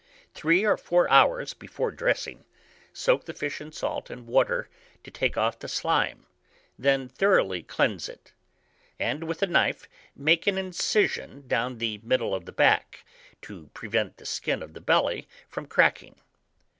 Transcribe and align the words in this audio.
Three 0.33 0.63
or 0.65 0.77
four 0.77 1.07
hours 1.11 1.53
before 1.53 1.91
dressing, 1.91 2.43
soak 2.91 3.25
the 3.25 3.35
fish 3.35 3.61
in 3.61 3.71
salt 3.71 4.09
and 4.09 4.25
water 4.25 4.67
to 5.03 5.11
take 5.11 5.37
off 5.37 5.59
the 5.59 5.67
slime; 5.67 6.25
then 6.75 7.07
thoroughly 7.07 7.61
cleanse 7.61 8.09
it, 8.09 8.33
and 8.99 9.25
with 9.25 9.43
a 9.43 9.45
knife 9.45 9.87
make 10.15 10.47
an 10.47 10.57
incision 10.57 11.47
down 11.47 11.77
the 11.77 11.99
middle 12.01 12.33
of 12.33 12.45
the 12.45 12.51
back, 12.51 13.05
to 13.43 13.67
prevent 13.75 14.17
the 14.17 14.25
skin 14.25 14.63
of 14.63 14.73
the 14.73 14.81
belly 14.81 15.27
from 15.47 15.67
cracking. 15.67 16.19